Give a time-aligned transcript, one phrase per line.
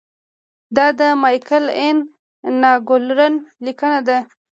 [0.75, 1.97] دا د مایکل این
[2.61, 3.19] ناګلر
[3.65, 4.17] لیکنه ده.